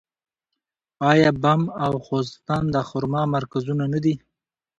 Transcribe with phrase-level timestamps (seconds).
[1.11, 4.15] آیا بم او خوزستان د خرما مرکزونه نه دي؟